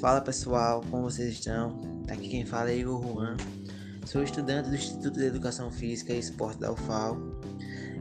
Fala 0.00 0.22
pessoal, 0.22 0.82
como 0.90 1.02
vocês 1.02 1.34
estão? 1.34 1.78
Aqui 2.08 2.26
quem 2.26 2.46
fala 2.46 2.70
é 2.70 2.78
Igor 2.78 3.02
Juan, 3.02 3.36
sou 4.06 4.22
estudante 4.22 4.70
do 4.70 4.74
Instituto 4.74 5.18
de 5.18 5.26
Educação 5.26 5.70
Física 5.70 6.14
e 6.14 6.18
Esporte 6.18 6.58
da 6.58 6.72
UFAL. 6.72 7.18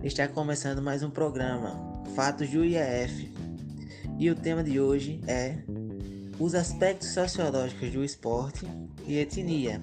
Está 0.02 0.26
começando 0.26 0.82
mais 0.82 1.04
um 1.04 1.10
programa, 1.10 1.78
Fatos 2.16 2.50
do 2.52 2.64
IAF, 2.64 3.34
e 4.18 4.32
o 4.32 4.36
tema 4.36 4.64
de 4.64 4.80
hoje 4.80 5.20
é 5.28 5.58
os 6.40 6.56
aspectos 6.56 7.10
sociológicos 7.10 7.92
do 7.92 8.02
esporte 8.02 8.66
e 9.06 9.18
etnia. 9.18 9.82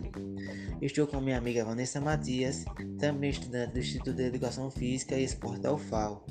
Estou 0.80 1.07
com 1.07 1.21
minha 1.21 1.37
amiga 1.37 1.67
Vanessa 1.67 2.01
Matias, 2.01 2.64
também 2.98 3.29
estudante 3.29 3.75
do 3.75 3.79
Instituto 3.79 4.17
de 4.17 4.23
Educação 4.23 4.71
Física 4.71 5.17
e 5.17 5.25
Esporte 5.25 5.61
da 5.61 5.75
UFAL, 5.75 6.25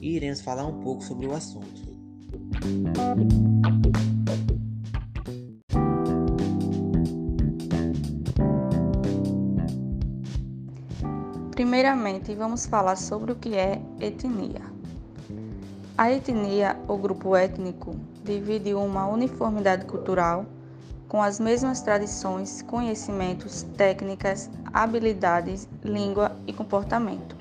e 0.00 0.14
iremos 0.14 0.40
falar 0.40 0.66
um 0.66 0.80
pouco 0.82 1.02
sobre 1.02 1.26
o 1.26 1.32
assunto. 1.32 1.82
Primeiramente, 11.82 12.32
vamos 12.36 12.64
falar 12.64 12.94
sobre 12.94 13.32
o 13.32 13.34
que 13.34 13.56
é 13.56 13.82
etnia. 14.00 14.62
A 15.98 16.12
etnia, 16.12 16.76
ou 16.86 16.96
grupo 16.96 17.34
étnico, 17.34 17.96
divide 18.22 18.72
uma 18.72 19.04
uniformidade 19.08 19.84
cultural 19.86 20.46
com 21.08 21.20
as 21.20 21.40
mesmas 21.40 21.80
tradições, 21.80 22.62
conhecimentos, 22.62 23.64
técnicas, 23.76 24.48
habilidades, 24.72 25.68
língua 25.82 26.30
e 26.46 26.52
comportamento. 26.52 27.36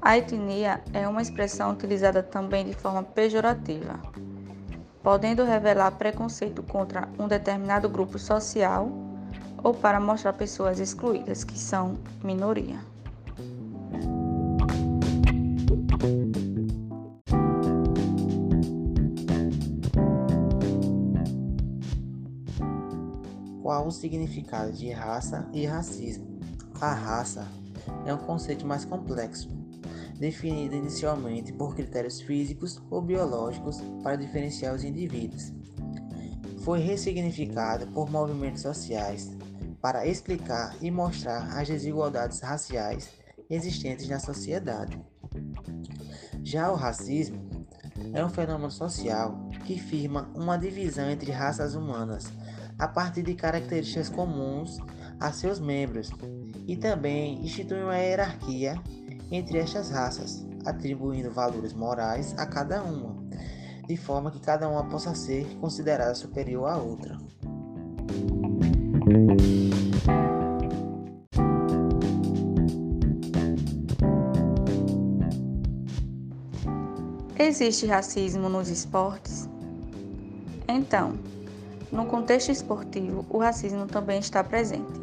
A 0.00 0.16
etnia 0.16 0.80
é 0.94 1.06
uma 1.06 1.20
expressão 1.20 1.72
utilizada 1.72 2.22
também 2.22 2.64
de 2.64 2.72
forma 2.72 3.02
pejorativa, 3.02 4.00
podendo 5.02 5.44
revelar 5.44 5.90
preconceito 5.90 6.62
contra 6.62 7.06
um 7.18 7.28
determinado 7.28 7.86
grupo 7.86 8.18
social 8.18 8.88
ou 9.62 9.74
para 9.74 10.00
mostrar 10.00 10.32
pessoas 10.32 10.80
excluídas, 10.80 11.44
que 11.44 11.58
são 11.58 11.98
minoria. 12.24 12.78
Qual 23.70 23.86
o 23.86 23.92
significado 23.92 24.72
de 24.72 24.90
raça 24.90 25.48
e 25.52 25.64
racismo? 25.64 26.40
A 26.80 26.92
raça 26.92 27.46
é 28.04 28.12
um 28.12 28.18
conceito 28.18 28.66
mais 28.66 28.84
complexo, 28.84 29.48
definido 30.18 30.74
inicialmente 30.74 31.52
por 31.52 31.76
critérios 31.76 32.20
físicos 32.20 32.82
ou 32.90 33.00
biológicos 33.00 33.80
para 34.02 34.16
diferenciar 34.16 34.74
os 34.74 34.82
indivíduos. 34.82 35.52
Foi 36.64 36.80
ressignificado 36.80 37.86
por 37.92 38.10
movimentos 38.10 38.62
sociais 38.62 39.30
para 39.80 40.04
explicar 40.04 40.74
e 40.80 40.90
mostrar 40.90 41.56
as 41.56 41.68
desigualdades 41.68 42.40
raciais 42.40 43.08
existentes 43.48 44.08
na 44.08 44.18
sociedade. 44.18 45.00
Já 46.42 46.72
o 46.72 46.74
racismo 46.74 47.38
é 48.12 48.24
um 48.24 48.30
fenômeno 48.30 48.72
social 48.72 49.48
que 49.64 49.78
firma 49.78 50.28
uma 50.34 50.56
divisão 50.56 51.08
entre 51.08 51.30
raças 51.30 51.76
humanas 51.76 52.32
a 52.80 52.88
partir 52.88 53.22
de 53.22 53.34
características 53.34 54.08
comuns 54.08 54.78
a 55.20 55.30
seus 55.30 55.60
membros 55.60 56.10
e 56.66 56.74
também 56.76 57.44
institui 57.44 57.82
uma 57.82 57.96
hierarquia 57.98 58.80
entre 59.30 59.58
estas 59.58 59.90
raças, 59.90 60.44
atribuindo 60.64 61.30
valores 61.30 61.74
morais 61.74 62.34
a 62.38 62.46
cada 62.46 62.82
uma, 62.82 63.14
de 63.86 63.96
forma 63.98 64.30
que 64.30 64.40
cada 64.40 64.66
uma 64.66 64.88
possa 64.88 65.14
ser 65.14 65.44
considerada 65.60 66.14
superior 66.14 66.68
à 66.68 66.76
outra. 66.78 67.18
Existe 77.38 77.86
racismo 77.86 78.48
nos 78.48 78.68
esportes? 78.68 79.48
Então, 80.66 81.18
no 81.92 82.06
contexto 82.06 82.50
esportivo, 82.50 83.26
o 83.28 83.38
racismo 83.38 83.86
também 83.86 84.20
está 84.20 84.44
presente, 84.44 85.00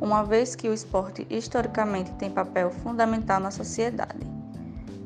uma 0.00 0.22
vez 0.22 0.54
que 0.54 0.68
o 0.68 0.74
esporte 0.74 1.26
historicamente 1.30 2.12
tem 2.12 2.30
papel 2.30 2.70
fundamental 2.70 3.40
na 3.40 3.50
sociedade. 3.50 4.26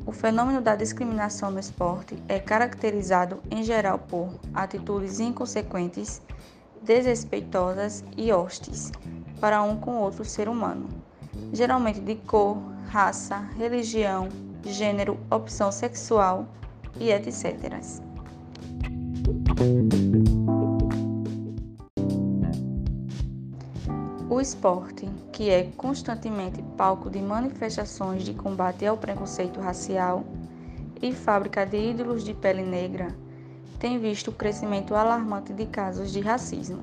O 0.04 0.10
fenômeno 0.10 0.60
da 0.60 0.74
discriminação 0.74 1.50
no 1.50 1.60
esporte 1.60 2.20
é 2.28 2.40
caracterizado 2.40 3.40
em 3.50 3.62
geral 3.62 4.00
por 4.00 4.28
atitudes 4.52 5.20
inconsequentes, 5.20 6.20
desrespeitosas 6.82 8.04
e 8.16 8.32
hostis 8.32 8.90
para 9.40 9.62
um 9.62 9.76
com 9.76 9.98
outro 9.98 10.24
ser 10.24 10.48
humano, 10.48 10.88
geralmente 11.52 12.00
de 12.00 12.16
cor, 12.16 12.58
raça, 12.88 13.38
religião, 13.56 14.28
gênero, 14.64 15.18
opção 15.30 15.70
sexual 15.70 16.46
e 16.98 17.10
etc. 17.12 17.80
O 24.32 24.40
esporte, 24.40 25.06
que 25.30 25.50
é 25.50 25.64
constantemente 25.76 26.62
palco 26.74 27.10
de 27.10 27.20
manifestações 27.20 28.24
de 28.24 28.32
combate 28.32 28.86
ao 28.86 28.96
preconceito 28.96 29.60
racial 29.60 30.24
e 31.02 31.12
fábrica 31.12 31.66
de 31.66 31.76
ídolos 31.76 32.24
de 32.24 32.32
pele 32.32 32.62
negra, 32.62 33.14
tem 33.78 33.98
visto 33.98 34.28
o 34.28 34.32
crescimento 34.32 34.94
alarmante 34.94 35.52
de 35.52 35.66
casos 35.66 36.10
de 36.10 36.20
racismo. 36.20 36.82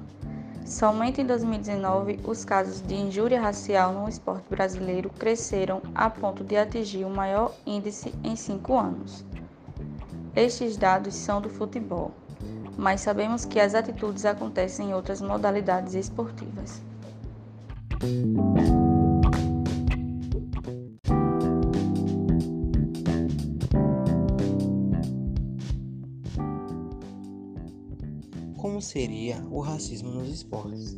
Somente 0.64 1.22
em 1.22 1.26
2019, 1.26 2.20
os 2.24 2.46
casos 2.46 2.82
de 2.82 2.94
injúria 2.94 3.42
racial 3.42 3.94
no 3.94 4.08
esporte 4.08 4.48
brasileiro 4.48 5.10
cresceram 5.10 5.82
a 5.96 6.08
ponto 6.08 6.44
de 6.44 6.56
atingir 6.56 7.04
o 7.04 7.10
maior 7.10 7.56
índice 7.66 8.14
em 8.24 8.36
cinco 8.36 8.78
anos. 8.78 9.26
Estes 10.36 10.78
dados 10.78 11.16
são 11.16 11.42
do 11.42 11.50
futebol, 11.50 12.12
mas 12.78 13.02
sabemos 13.02 13.44
que 13.44 13.60
as 13.60 13.74
atitudes 13.74 14.24
acontecem 14.24 14.92
em 14.92 14.94
outras 14.94 15.20
modalidades 15.20 15.96
esportivas. 15.96 16.88
Como 28.56 28.82
seria 28.82 29.46
o 29.52 29.60
racismo 29.60 30.12
nos 30.12 30.30
esportes? 30.30 30.96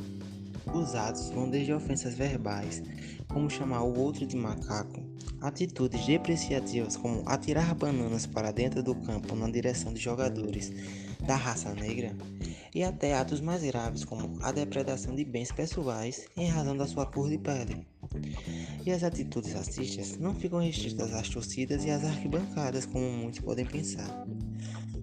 Os 0.72 0.94
atos 0.94 1.32
vão 1.32 1.50
desde 1.50 1.74
ofensas 1.74 2.14
verbais, 2.14 2.84
como 3.28 3.50
chamar 3.50 3.82
o 3.82 3.98
outro 4.00 4.28
de 4.28 4.36
macaco, 4.36 5.02
atitudes 5.42 6.06
depreciativas 6.06 6.96
como 6.96 7.24
atirar 7.26 7.74
bananas 7.74 8.28
para 8.28 8.52
dentro 8.52 8.84
do 8.84 8.94
campo 8.96 9.36
na 9.36 9.50
direção 9.50 9.92
de 9.94 10.00
jogadores 10.00 10.72
da 11.26 11.36
raça 11.36 11.74
negra, 11.74 12.16
e 12.74 12.84
até 12.84 13.16
atos 13.16 13.42
mais 13.42 13.64
graves 13.64 14.06
como 14.06 14.38
a 14.42 14.52
depredação 14.52 15.16
de 15.16 15.26
bens 15.26 15.52
pessoais 15.52 16.28
em 16.38 16.48
razão 16.48 16.78
da 16.78 16.88
sua 16.88 17.06
cor 17.06 17.30
de 17.30 17.38
pele. 17.38 17.86
E 18.86 18.92
as 18.92 19.04
atitudes 19.04 19.54
racistas 19.54 20.18
não 20.18 20.34
ficam 20.36 20.60
restritas 20.60 21.14
às 21.14 21.30
torcidas 21.30 21.86
e 21.86 21.90
às 21.90 22.04
arquibancadas, 22.04 22.86
como 22.86 23.10
muitos 23.12 23.40
podem 23.40 23.66
pensar. 23.66 24.26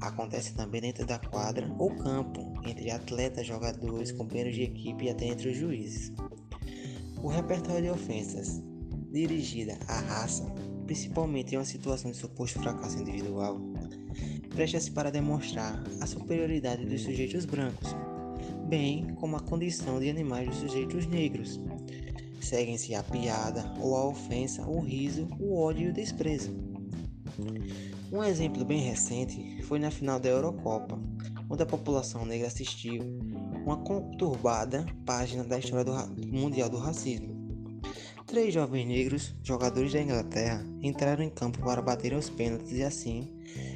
Acontece 0.00 0.54
também 0.54 0.80
dentro 0.80 1.04
da 1.04 1.18
quadra 1.18 1.68
ou 1.78 1.90
campo, 1.96 2.54
entre 2.64 2.90
atletas, 2.90 3.46
jogadores, 3.46 4.12
companheiros 4.12 4.54
de 4.54 4.62
equipe 4.62 5.04
e 5.04 5.10
até 5.10 5.26
entre 5.26 5.48
os 5.50 5.56
juízes. 5.56 6.12
O 7.22 7.28
repertório 7.28 7.82
de 7.82 7.90
ofensas 7.90 8.62
dirigida 9.10 9.78
à 9.86 10.00
raça, 10.00 10.44
principalmente 10.86 11.54
em 11.54 11.58
uma 11.58 11.64
situação 11.64 12.10
de 12.10 12.16
suposto 12.16 12.60
fracasso 12.60 12.98
individual, 12.98 13.60
presta-se 14.50 14.90
para 14.90 15.10
demonstrar 15.10 15.82
a 16.00 16.06
superioridade 16.06 16.84
dos 16.84 17.02
sujeitos 17.02 17.44
brancos, 17.44 17.94
bem 18.68 19.14
como 19.16 19.36
a 19.36 19.40
condição 19.40 19.98
de 20.00 20.10
animais 20.10 20.48
dos 20.48 20.58
sujeitos 20.58 21.06
negros. 21.06 21.60
Seguem-se 22.40 22.94
a 22.94 23.02
piada 23.02 23.74
ou 23.80 23.96
a 23.96 24.06
ofensa, 24.06 24.66
o 24.66 24.80
riso, 24.80 25.28
o 25.38 25.58
ódio 25.58 25.88
e 25.88 25.90
o 25.90 25.92
desprezo. 25.92 26.54
Um 28.10 28.24
exemplo 28.24 28.64
bem 28.64 28.80
recente 28.80 29.62
foi 29.62 29.78
na 29.78 29.90
final 29.90 30.18
da 30.18 30.30
Eurocopa, 30.30 30.98
onde 31.50 31.62
a 31.62 31.66
população 31.66 32.24
negra 32.24 32.46
assistiu 32.46 33.02
uma 33.64 33.76
conturbada 33.76 34.86
página 35.04 35.44
da 35.44 35.58
história 35.58 35.84
do 35.84 36.26
mundial 36.26 36.70
do 36.70 36.78
racismo. 36.78 37.37
Três 38.28 38.52
jovens 38.52 38.86
negros, 38.86 39.34
jogadores 39.42 39.90
da 39.90 40.02
Inglaterra, 40.02 40.62
entraram 40.82 41.24
em 41.24 41.30
campo 41.30 41.60
para 41.60 41.80
bater 41.80 42.12
os 42.12 42.28
pênaltis 42.28 42.72
e 42.72 42.84
assim 42.84 43.26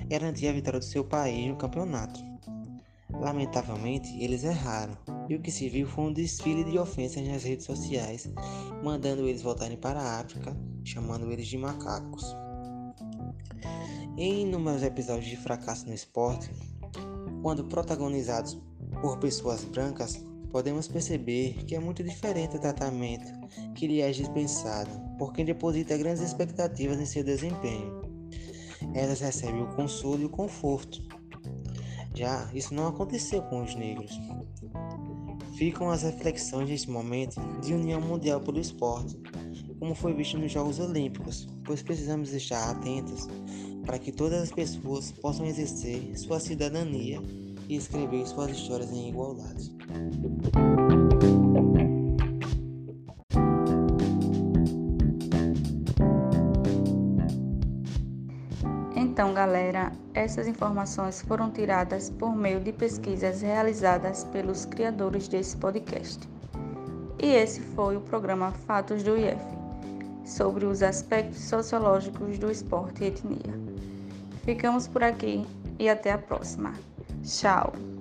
garantir 0.08 0.46
a 0.46 0.52
vitória 0.52 0.78
do 0.78 0.84
seu 0.84 1.02
país 1.02 1.48
no 1.48 1.56
campeonato. 1.56 2.20
Lamentavelmente, 3.10 4.14
eles 4.22 4.44
erraram, 4.44 4.94
e 5.26 5.34
o 5.34 5.40
que 5.40 5.50
se 5.50 5.70
viu 5.70 5.86
foi 5.86 6.04
um 6.04 6.12
desfile 6.12 6.64
de 6.64 6.78
ofensas 6.78 7.26
nas 7.26 7.44
redes 7.44 7.64
sociais, 7.64 8.30
mandando 8.84 9.26
eles 9.26 9.40
voltarem 9.40 9.78
para 9.78 9.98
a 9.98 10.20
África, 10.20 10.54
chamando 10.84 11.32
eles 11.32 11.46
de 11.46 11.56
macacos. 11.56 12.36
Em 14.18 14.42
inúmeros 14.42 14.82
episódios 14.82 15.30
de 15.30 15.36
fracasso 15.38 15.86
no 15.86 15.94
esporte, 15.94 16.50
quando 17.40 17.64
protagonizados 17.64 18.60
por 19.00 19.18
pessoas 19.18 19.64
brancas, 19.64 20.22
podemos 20.52 20.86
perceber 20.86 21.64
que 21.64 21.74
é 21.74 21.80
muito 21.80 22.04
diferente 22.04 22.56
o 22.56 22.60
tratamento 22.60 23.32
que 23.74 23.86
lhe 23.86 24.02
é 24.02 24.10
dispensado 24.10 24.90
por 25.18 25.32
quem 25.32 25.46
deposita 25.46 25.96
grandes 25.96 26.22
expectativas 26.22 27.00
em 27.00 27.06
seu 27.06 27.24
desempenho. 27.24 28.02
Elas 28.94 29.20
recebem 29.20 29.62
o 29.62 29.74
consolo 29.74 30.20
e 30.20 30.24
o 30.26 30.28
conforto. 30.28 31.02
Já 32.14 32.50
isso 32.52 32.74
não 32.74 32.86
aconteceu 32.86 33.42
com 33.42 33.62
os 33.62 33.74
negros. 33.74 34.12
Ficam 35.56 35.90
as 35.90 36.02
reflexões 36.02 36.68
neste 36.68 36.90
momento 36.90 37.40
de 37.62 37.72
união 37.72 38.00
mundial 38.00 38.40
pelo 38.40 38.60
esporte, 38.60 39.16
como 39.78 39.94
foi 39.94 40.12
visto 40.12 40.38
nos 40.38 40.52
Jogos 40.52 40.78
Olímpicos, 40.78 41.48
pois 41.64 41.82
precisamos 41.82 42.32
estar 42.32 42.70
atentos 42.70 43.26
para 43.86 43.98
que 43.98 44.12
todas 44.12 44.42
as 44.42 44.52
pessoas 44.52 45.12
possam 45.12 45.46
exercer 45.46 46.16
sua 46.18 46.38
cidadania 46.38 47.20
e 47.72 47.76
escrever 47.76 48.26
suas 48.26 48.50
histórias 48.50 48.92
em 48.92 49.08
igualdade. 49.08 49.74
Então, 58.94 59.32
galera, 59.32 59.92
essas 60.12 60.46
informações 60.46 61.22
foram 61.22 61.50
tiradas 61.50 62.10
por 62.10 62.36
meio 62.36 62.60
de 62.60 62.72
pesquisas 62.72 63.40
realizadas 63.40 64.24
pelos 64.24 64.66
criadores 64.66 65.26
desse 65.28 65.56
podcast. 65.56 66.28
E 67.22 67.26
esse 67.26 67.60
foi 67.60 67.96
o 67.96 68.00
programa 68.00 68.52
Fatos 68.52 69.02
do 69.02 69.16
IF, 69.16 69.40
sobre 70.26 70.66
os 70.66 70.82
aspectos 70.82 71.40
sociológicos 71.40 72.38
do 72.38 72.50
esporte 72.50 73.04
e 73.04 73.06
etnia. 73.06 73.54
Ficamos 74.44 74.86
por 74.86 75.02
aqui 75.02 75.46
e 75.78 75.88
até 75.88 76.12
a 76.12 76.18
próxima. 76.18 76.74
Tchau! 77.22 77.91